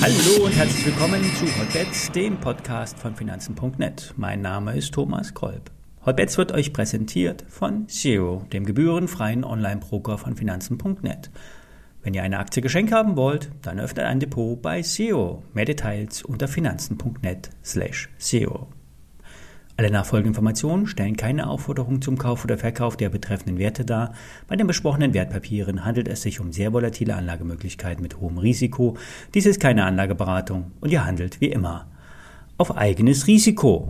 Hallo 0.00 0.44
und 0.44 0.52
herzlich 0.52 0.84
willkommen 0.86 1.22
zu 1.36 1.46
Hotbets, 1.58 2.12
dem 2.12 2.36
Podcast 2.38 2.98
von 2.98 3.16
Finanzen.net. 3.16 4.12
Mein 4.16 4.42
Name 4.42 4.76
ist 4.76 4.92
Thomas 4.92 5.32
Kolb. 5.32 5.70
Hotbets 6.04 6.36
wird 6.36 6.52
euch 6.52 6.74
präsentiert 6.74 7.44
von 7.48 7.88
Zero, 7.88 8.44
dem 8.52 8.66
gebührenfreien 8.66 9.44
Online-Broker 9.44 10.18
von 10.18 10.36
Finanzen.net. 10.36 11.30
Wenn 12.02 12.12
ihr 12.12 12.22
eine 12.22 12.38
Aktie 12.38 12.60
geschenkt 12.60 12.92
haben 12.92 13.16
wollt, 13.16 13.50
dann 13.62 13.80
öffnet 13.80 14.04
ein 14.04 14.20
Depot 14.20 14.60
bei 14.60 14.82
Zero. 14.82 15.42
Mehr 15.54 15.64
Details 15.64 16.22
unter 16.22 16.48
finanzen.net 16.48 17.48
slash 17.64 18.10
Zero. 18.18 18.68
Alle 19.76 19.90
nachfolgenden 19.90 20.30
Informationen 20.30 20.86
stellen 20.86 21.16
keine 21.16 21.48
Aufforderung 21.48 22.00
zum 22.00 22.16
Kauf 22.16 22.44
oder 22.44 22.56
Verkauf 22.56 22.96
der 22.96 23.08
betreffenden 23.08 23.58
Werte 23.58 23.84
dar. 23.84 24.14
Bei 24.46 24.54
den 24.54 24.68
besprochenen 24.68 25.14
Wertpapieren 25.14 25.84
handelt 25.84 26.06
es 26.06 26.22
sich 26.22 26.38
um 26.38 26.52
sehr 26.52 26.72
volatile 26.72 27.16
Anlagemöglichkeiten 27.16 28.00
mit 28.00 28.20
hohem 28.20 28.38
Risiko. 28.38 28.96
Dies 29.34 29.46
ist 29.46 29.58
keine 29.58 29.84
Anlageberatung 29.84 30.70
und 30.80 30.92
ihr 30.92 31.04
handelt 31.04 31.40
wie 31.40 31.48
immer 31.48 31.88
auf 32.56 32.76
eigenes 32.76 33.26
Risiko. 33.26 33.88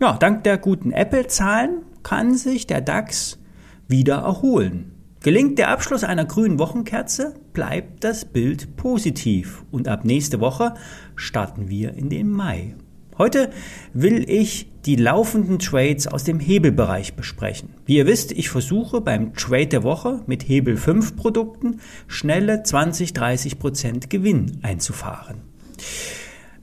Ja, 0.00 0.16
dank 0.16 0.44
der 0.44 0.56
guten 0.56 0.92
Apple-Zahlen 0.92 1.82
kann 2.04 2.36
sich 2.36 2.68
der 2.68 2.80
DAX 2.80 3.40
wieder 3.88 4.18
erholen. 4.18 4.92
Gelingt 5.20 5.58
der 5.58 5.70
Abschluss 5.70 6.04
einer 6.04 6.26
grünen 6.26 6.60
Wochenkerze, 6.60 7.34
bleibt 7.52 8.04
das 8.04 8.24
Bild 8.24 8.76
positiv 8.76 9.64
und 9.72 9.88
ab 9.88 10.04
nächste 10.04 10.38
Woche 10.38 10.74
starten 11.16 11.68
wir 11.68 11.94
in 11.94 12.08
den 12.08 12.30
Mai. 12.30 12.76
Heute 13.18 13.50
will 13.92 14.30
ich 14.30 14.70
die 14.86 14.94
laufenden 14.94 15.58
Trades 15.58 16.06
aus 16.06 16.22
dem 16.22 16.38
Hebelbereich 16.38 17.14
besprechen. 17.14 17.70
Wie 17.84 17.96
ihr 17.96 18.06
wisst, 18.06 18.30
ich 18.30 18.48
versuche 18.48 19.00
beim 19.00 19.34
Trade 19.34 19.66
der 19.66 19.82
Woche 19.82 20.22
mit 20.28 20.48
Hebel 20.48 20.76
5 20.76 21.16
Produkten 21.16 21.80
schnelle 22.06 22.62
20-30% 22.62 24.08
Gewinn 24.08 24.60
einzufahren. 24.62 25.38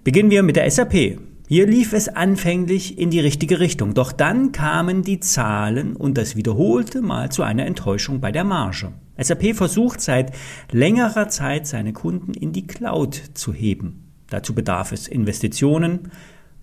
Beginnen 0.05 0.31
wir 0.31 0.43
mit 0.43 0.55
der 0.55 0.71
SAP. 0.71 1.19
Hier 1.47 1.67
lief 1.67 1.91
es 1.91 2.07
anfänglich 2.07 2.97
in 2.97 3.09
die 3.09 3.19
richtige 3.19 3.59
Richtung, 3.59 3.93
doch 3.93 4.13
dann 4.13 4.53
kamen 4.53 5.03
die 5.03 5.19
Zahlen 5.19 5.97
und 5.97 6.17
das 6.17 6.37
wiederholte 6.37 7.01
mal 7.01 7.29
zu 7.31 7.43
einer 7.43 7.65
Enttäuschung 7.65 8.21
bei 8.21 8.31
der 8.31 8.45
Marge. 8.45 8.93
SAP 9.21 9.55
versucht 9.55 9.99
seit 9.99 10.31
längerer 10.71 11.27
Zeit 11.27 11.67
seine 11.67 11.91
Kunden 11.91 12.33
in 12.33 12.53
die 12.53 12.65
Cloud 12.65 13.21
zu 13.33 13.53
heben. 13.53 14.05
Dazu 14.29 14.55
bedarf 14.55 14.91
es 14.91 15.07
Investitionen, 15.07 16.11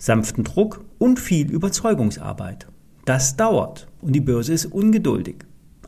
sanften 0.03 0.43
Druck 0.43 0.85
und 0.99 1.21
viel 1.21 1.49
Überzeugungsarbeit. 1.49 2.67
Das 3.05 3.37
dauert 3.37 3.87
und 4.01 4.13
die 4.15 4.21
Börse 4.21 4.53
ist 4.53 4.67
ungeduldig. 4.67 5.37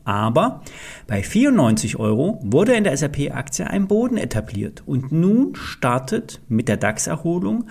Aber 0.05 0.63
bei 1.09 1.23
94 1.23 1.99
Euro 1.99 2.39
wurde 2.43 2.75
in 2.75 2.85
der 2.85 2.97
SAP-Aktie 2.97 3.67
ein 3.67 3.89
Boden 3.89 4.17
etabliert 4.17 4.85
und 4.87 5.11
nun 5.11 5.57
startet 5.57 6.41
mit 6.49 6.69
der 6.69 6.77
DAX-Erholung 6.77 7.65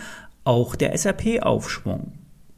auch 0.43 0.75
der 0.75 0.97
SAP-Aufschwung. 0.97 2.11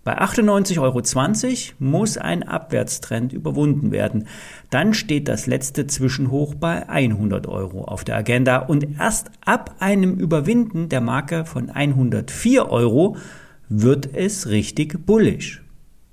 Bei 0.03 0.19
98,20 0.19 0.79
Euro 0.79 1.73
muss 1.79 2.17
ein 2.17 2.41
Abwärtstrend 2.43 3.33
überwunden 3.33 3.91
werden. 3.91 4.27
Dann 4.71 4.93
steht 4.95 5.27
das 5.27 5.45
letzte 5.45 5.85
Zwischenhoch 5.85 6.55
bei 6.55 6.87
100 6.89 7.47
Euro 7.47 7.83
auf 7.83 8.03
der 8.03 8.15
Agenda 8.15 8.59
und 8.59 8.99
erst 8.99 9.29
ab 9.45 9.75
einem 9.79 10.15
Überwinden 10.15 10.89
der 10.89 11.01
Marke 11.01 11.45
von 11.45 11.69
104 11.69 12.69
Euro 12.71 13.17
wird 13.69 14.15
es 14.15 14.47
richtig 14.49 15.05
bullisch. 15.05 15.63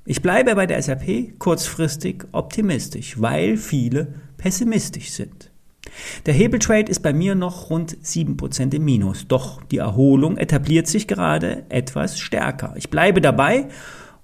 Ich 0.04 0.22
bleibe 0.22 0.54
bei 0.54 0.66
der 0.66 0.82
SAP 0.82 1.38
kurzfristig 1.38 2.24
optimistisch, 2.32 3.20
weil 3.20 3.56
viele 3.56 4.14
pessimistisch 4.36 5.10
sind. 5.10 5.50
Der 6.26 6.34
Hebeltrade 6.34 6.90
ist 6.90 7.00
bei 7.00 7.12
mir 7.12 7.34
noch 7.34 7.70
rund 7.70 7.96
7% 7.96 8.74
im 8.74 8.84
Minus, 8.84 9.26
doch 9.28 9.62
die 9.64 9.78
Erholung 9.78 10.38
etabliert 10.38 10.86
sich 10.86 11.06
gerade 11.06 11.64
etwas 11.68 12.18
stärker. 12.18 12.74
Ich 12.76 12.90
bleibe 12.90 13.20
dabei 13.20 13.68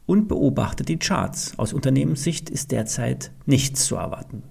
und 0.07 0.27
beobachte 0.27 0.85
die 0.85 0.99
Charts. 0.99 1.53
Aus 1.59 1.73
Unternehmenssicht 1.73 2.49
ist 2.51 2.73
derzeit 2.73 3.31
nichts 3.45 3.85
zu 3.85 3.97
erwarten. 3.97 4.43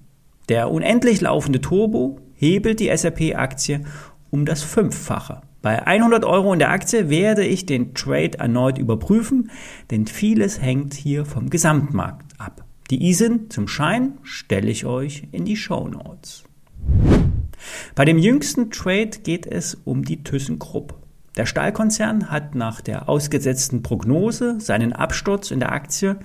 Der 0.49 0.71
unendlich 0.71 1.19
laufende 1.19 1.59
Turbo 1.59 2.19
hebelt 2.35 2.79
die 2.79 2.95
SAP-Aktie 2.95 3.81
um 4.29 4.45
das 4.45 4.61
Fünffache. 4.61 5.41
Bei 5.67 5.85
100 5.85 6.23
Euro 6.23 6.53
in 6.53 6.59
der 6.59 6.71
Aktie 6.71 7.09
werde 7.09 7.45
ich 7.45 7.65
den 7.65 7.93
Trade 7.93 8.39
erneut 8.39 8.77
überprüfen, 8.77 9.51
denn 9.91 10.07
vieles 10.07 10.61
hängt 10.61 10.93
hier 10.93 11.25
vom 11.25 11.49
Gesamtmarkt 11.49 12.39
ab. 12.39 12.63
Die 12.89 13.09
ISIN 13.09 13.49
zum 13.49 13.67
Schein 13.67 14.17
stelle 14.23 14.71
ich 14.71 14.85
euch 14.85 15.27
in 15.33 15.43
die 15.43 15.57
Show 15.57 15.89
Notes. 15.89 16.45
Bei 17.95 18.05
dem 18.05 18.17
jüngsten 18.17 18.71
Trade 18.71 19.09
geht 19.25 19.45
es 19.45 19.75
um 19.83 20.05
die 20.05 20.23
ThyssenKrupp. 20.23 20.95
Der 21.35 21.45
Stahlkonzern 21.45 22.31
hat 22.31 22.55
nach 22.55 22.79
der 22.79 23.09
ausgesetzten 23.09 23.83
Prognose 23.83 24.61
seinen 24.61 24.93
Absturz 24.93 25.51
in 25.51 25.59
der 25.59 25.73
Aktie 25.73 26.15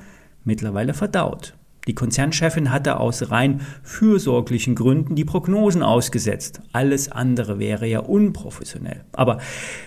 mittlerweile 0.45 0.95
verdaut. 0.95 1.55
Die 1.89 1.95
Konzernchefin 1.95 2.71
hatte 2.71 3.01
aus 3.01 3.33
rein 3.33 3.61
fürsorglichen 3.83 4.77
Gründen 4.77 5.17
die 5.17 5.25
Prognosen 5.25 5.83
ausgesetzt. 5.83 6.61
Alles 6.73 7.11
andere 7.11 7.59
wäre 7.59 7.87
ja 7.87 7.99
unprofessionell. 7.99 9.05
Aber 9.13 9.39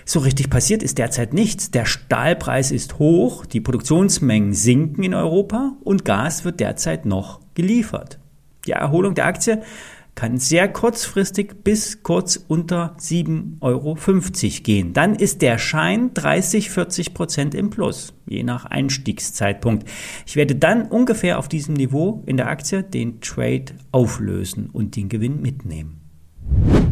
so 0.04 0.20
richtig 0.20 0.50
passiert 0.50 0.84
ist 0.84 0.98
derzeit 0.98 1.34
nichts. 1.34 1.72
Der 1.72 1.86
Stahlpreis 1.86 2.72
ist 2.72 3.00
hoch, 3.00 3.46
die 3.46 3.62
Produktionsmengen 3.62 4.54
sinken 4.54 5.04
in 5.04 5.14
Europa 5.14 5.74
und 5.86 6.04
Gas 6.04 6.44
wird 6.44 6.60
derzeit 6.60 7.06
noch 7.06 7.40
geliefert. 7.54 8.20
Die 8.68 8.72
Erholung 8.72 9.16
der 9.16 9.28
Aktie 9.28 9.62
kann 10.16 10.38
sehr 10.38 10.72
kurzfristig 10.72 11.64
bis 11.64 12.02
kurz 12.02 12.44
unter 12.48 12.96
7,50 12.98 13.62
Euro 13.62 13.98
gehen. 14.64 14.94
Dann 14.94 15.16
ist 15.16 15.42
der 15.42 15.58
Schein 15.58 16.14
30, 16.14 16.70
40 16.70 17.14
Prozent 17.14 17.54
im 17.54 17.70
Plus, 17.70 18.14
je 18.26 18.44
nach 18.44 18.66
Einstiegszeitpunkt. 18.66 19.88
Ich 20.26 20.38
werde 20.38 20.56
dann 20.56 20.88
ungefähr 20.88 21.38
auf 21.38 21.50
diesem 21.50 21.76
Niveau 21.76 22.24
in 22.26 22.38
der 22.38 22.48
Aktie 22.48 22.82
den 22.82 23.20
Trade 23.20 23.66
auflösen 23.92 24.70
und 24.72 24.96
den 24.96 25.10
Gewinn 25.10 25.42
mitnehmen. 25.42 26.05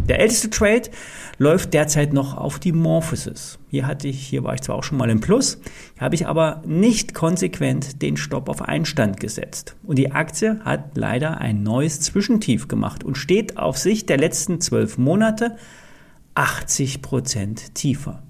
Der 0.09 0.19
älteste 0.19 0.49
Trade 0.49 0.89
läuft 1.37 1.73
derzeit 1.73 2.11
noch 2.11 2.35
auf 2.35 2.59
die 2.59 2.73
Morphosis. 2.73 3.57
Hier 3.69 3.87
hatte 3.87 4.09
ich, 4.09 4.27
hier 4.27 4.43
war 4.43 4.53
ich 4.53 4.61
zwar 4.61 4.75
auch 4.75 4.83
schon 4.83 4.97
mal 4.97 5.09
im 5.09 5.21
Plus, 5.21 5.61
habe 5.97 6.15
ich 6.15 6.27
aber 6.27 6.61
nicht 6.65 7.13
konsequent 7.13 8.01
den 8.01 8.17
Stopp 8.17 8.49
auf 8.49 8.61
Einstand 8.61 9.21
gesetzt. 9.21 9.77
Und 9.83 9.97
die 9.97 10.11
Aktie 10.11 10.59
hat 10.65 10.97
leider 10.97 11.39
ein 11.39 11.63
neues 11.63 12.01
Zwischentief 12.01 12.67
gemacht 12.67 13.05
und 13.05 13.17
steht 13.17 13.57
auf 13.57 13.77
Sicht 13.77 14.09
der 14.09 14.17
letzten 14.17 14.59
zwölf 14.59 14.97
Monate 14.97 15.55
80 16.35 17.01
Prozent 17.01 17.73
tiefer. 17.73 18.23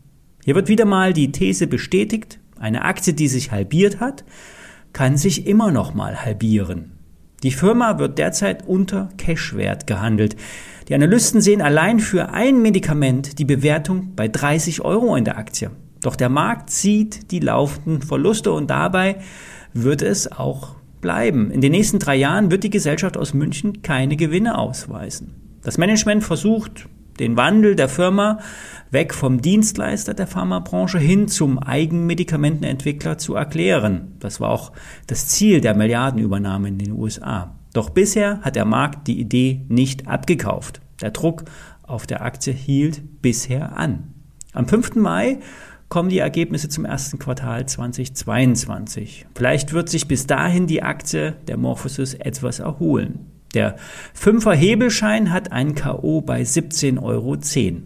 Hier 0.45 0.53
wird 0.53 0.67
wieder 0.67 0.85
mal 0.85 1.11
die 1.13 1.31
These 1.31 1.65
bestätigt, 1.65 2.39
eine 2.59 2.85
Aktie, 2.85 3.13
die 3.13 3.27
sich 3.27 3.51
halbiert 3.51 3.99
hat, 3.99 4.23
kann 4.93 5.17
sich 5.17 5.47
immer 5.47 5.71
noch 5.71 5.95
mal 5.95 6.23
halbieren. 6.23 6.92
Die 7.43 7.51
Firma 7.51 7.99
wird 7.99 8.17
derzeit 8.17 8.65
unter 8.65 9.09
Cashwert 9.17 9.85
gehandelt. 9.85 10.37
Die 10.87 10.95
Analysten 10.95 11.41
sehen 11.41 11.61
allein 11.61 11.99
für 11.99 12.29
ein 12.29 12.61
Medikament 12.61 13.37
die 13.37 13.45
Bewertung 13.45 14.13
bei 14.15 14.29
30 14.29 14.81
Euro 14.81 15.15
in 15.17 15.25
der 15.25 15.37
Aktie. 15.37 15.71
Doch 16.01 16.15
der 16.15 16.29
Markt 16.29 16.69
sieht 16.69 17.31
die 17.31 17.39
laufenden 17.39 18.01
Verluste 18.01 18.53
und 18.53 18.69
dabei 18.69 19.17
wird 19.73 20.01
es 20.01 20.31
auch 20.31 20.75
bleiben. 21.01 21.51
In 21.51 21.59
den 21.59 21.71
nächsten 21.71 21.99
drei 21.99 22.15
Jahren 22.15 22.49
wird 22.49 22.63
die 22.63 22.69
Gesellschaft 22.69 23.17
aus 23.17 23.33
München 23.33 23.81
keine 23.81 24.15
Gewinne 24.15 24.57
ausweisen. 24.57 25.35
Das 25.63 25.77
Management 25.77 26.23
versucht, 26.23 26.87
den 27.19 27.37
Wandel 27.37 27.75
der 27.75 27.89
Firma 27.89 28.39
weg 28.91 29.13
vom 29.13 29.41
Dienstleister 29.41 30.13
der 30.13 30.27
Pharmabranche 30.27 30.99
hin 30.99 31.27
zum 31.27 31.59
Eigenmedikamentenentwickler 31.59 33.17
zu 33.17 33.35
erklären. 33.35 34.15
Das 34.19 34.39
war 34.39 34.51
auch 34.51 34.71
das 35.07 35.27
Ziel 35.27 35.61
der 35.61 35.75
Milliardenübernahme 35.75 36.67
in 36.67 36.77
den 36.77 36.91
USA. 36.91 37.55
Doch 37.73 37.89
bisher 37.89 38.39
hat 38.41 38.55
der 38.55 38.65
Markt 38.65 39.07
die 39.07 39.19
Idee 39.19 39.65
nicht 39.67 40.07
abgekauft. 40.07 40.79
Der 41.01 41.11
Druck 41.11 41.43
auf 41.81 42.05
der 42.05 42.21
Aktie 42.21 42.53
hielt 42.53 43.21
bisher 43.21 43.77
an. 43.77 44.13
Am 44.53 44.67
5. 44.67 44.95
Mai 44.95 45.39
kommen 45.89 46.09
die 46.09 46.19
Ergebnisse 46.19 46.69
zum 46.69 46.85
ersten 46.85 47.19
Quartal 47.19 47.65
2022. 47.65 49.25
Vielleicht 49.35 49.73
wird 49.73 49.89
sich 49.89 50.07
bis 50.07 50.27
dahin 50.27 50.67
die 50.67 50.83
Aktie 50.83 51.33
der 51.47 51.57
Morphosis 51.57 52.13
etwas 52.13 52.59
erholen. 52.59 53.32
Der 53.53 53.75
Fünfer 54.13 54.53
Hebelschein 54.53 55.31
hat 55.31 55.51
ein 55.51 55.75
K.O. 55.75 56.21
bei 56.21 56.41
17,10 56.41 57.01
Euro. 57.01 57.37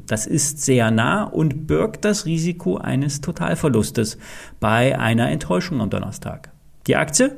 Das 0.07 0.25
ist 0.25 0.63
sehr 0.63 0.91
nah 0.91 1.23
und 1.23 1.67
birgt 1.67 2.05
das 2.05 2.25
Risiko 2.25 2.77
eines 2.77 3.19
Totalverlustes 3.21 4.17
bei 4.59 4.97
einer 4.97 5.29
Enttäuschung 5.29 5.81
am 5.81 5.89
Donnerstag. 5.89 6.51
Die 6.87 6.95
Aktie 6.95 7.37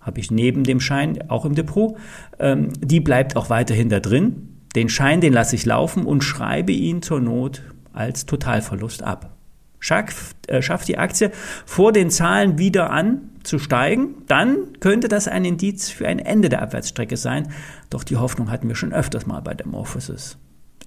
habe 0.00 0.20
ich 0.20 0.30
neben 0.30 0.64
dem 0.64 0.80
Schein 0.80 1.30
auch 1.30 1.44
im 1.44 1.54
Depot, 1.54 1.96
ähm, 2.38 2.68
die 2.80 3.00
bleibt 3.00 3.36
auch 3.36 3.48
weiterhin 3.48 3.88
da 3.88 4.00
drin. 4.00 4.48
Den 4.74 4.88
Schein, 4.88 5.20
den 5.20 5.32
lasse 5.32 5.54
ich 5.54 5.64
laufen 5.64 6.04
und 6.04 6.22
schreibe 6.22 6.72
ihn 6.72 7.02
zur 7.02 7.20
Not 7.20 7.62
als 7.92 8.26
Totalverlust 8.26 9.02
ab. 9.02 9.36
Schafft, 9.82 10.48
äh, 10.48 10.62
schafft 10.62 10.88
die 10.88 10.96
Aktie 10.96 11.30
vor 11.66 11.92
den 11.92 12.08
Zahlen 12.08 12.56
wieder 12.56 12.90
an 12.90 13.30
zu 13.42 13.58
steigen, 13.58 14.14
dann 14.28 14.78
könnte 14.80 15.08
das 15.08 15.28
ein 15.28 15.44
Indiz 15.44 15.90
für 15.90 16.06
ein 16.06 16.20
Ende 16.20 16.48
der 16.48 16.62
Abwärtsstrecke 16.62 17.16
sein. 17.16 17.48
Doch 17.90 18.04
die 18.04 18.16
Hoffnung 18.16 18.50
hatten 18.50 18.68
wir 18.68 18.76
schon 18.76 18.92
öfters 18.92 19.26
mal 19.26 19.40
bei 19.40 19.54
der 19.54 19.66
Morphosis. 19.66 20.38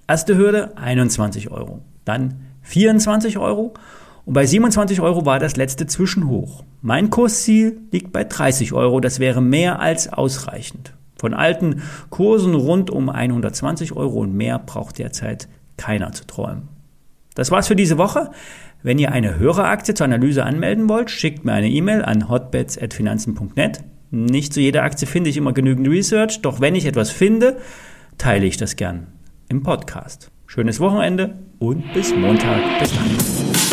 Erste 0.08 0.36
Hürde 0.36 0.76
21 0.76 1.50
Euro, 1.50 1.82
dann 2.04 2.40
24 2.62 3.38
Euro 3.38 3.74
und 4.24 4.32
bei 4.32 4.46
27 4.46 5.00
Euro 5.00 5.26
war 5.26 5.38
das 5.38 5.56
letzte 5.56 5.86
Zwischenhoch. 5.86 6.64
Mein 6.80 7.10
Kursziel 7.10 7.80
liegt 7.92 8.12
bei 8.12 8.24
30 8.24 8.72
Euro, 8.72 9.00
das 9.00 9.20
wäre 9.20 9.40
mehr 9.40 9.78
als 9.78 10.12
ausreichend. 10.12 10.94
Von 11.18 11.34
alten 11.34 11.82
Kursen 12.10 12.54
rund 12.54 12.90
um 12.90 13.08
120 13.08 13.92
Euro 13.92 14.20
und 14.20 14.34
mehr 14.34 14.58
braucht 14.58 14.98
derzeit 14.98 15.48
keiner 15.76 16.12
zu 16.12 16.26
träumen. 16.26 16.68
Das 17.36 17.50
war's 17.50 17.68
für 17.68 17.76
diese 17.76 17.98
Woche. 17.98 18.30
Wenn 18.86 19.00
ihr 19.00 19.10
eine 19.10 19.36
Höreraktie 19.36 19.94
zur 19.94 20.04
Analyse 20.04 20.44
anmelden 20.44 20.88
wollt, 20.88 21.10
schickt 21.10 21.44
mir 21.44 21.54
eine 21.54 21.68
E-Mail 21.68 22.04
an 22.04 22.28
hotbets.finanzen.net. 22.28 23.80
Nicht 24.12 24.54
zu 24.54 24.60
jeder 24.60 24.84
Aktie 24.84 25.08
finde 25.08 25.28
ich 25.28 25.36
immer 25.36 25.52
genügend 25.52 25.88
Research, 25.88 26.40
doch 26.40 26.60
wenn 26.60 26.76
ich 26.76 26.86
etwas 26.86 27.10
finde, 27.10 27.56
teile 28.16 28.46
ich 28.46 28.58
das 28.58 28.76
gern 28.76 29.08
im 29.48 29.64
Podcast. 29.64 30.30
Schönes 30.46 30.78
Wochenende 30.78 31.34
und 31.58 31.92
bis 31.94 32.14
Montag. 32.14 32.60
Bis 32.78 32.92
dann. 32.92 33.65